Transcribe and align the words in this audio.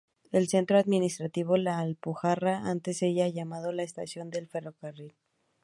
El 0.31 0.47
centro 0.47 0.79
administrativo 0.79 1.57
La 1.57 1.77
Alpujarra 1.77 2.67
antes 2.67 3.03
era 3.03 3.27
llamado 3.29 3.71
la 3.71 3.83
estación 3.83 4.31
del 4.31 4.47
ferrocarril. 4.47 5.13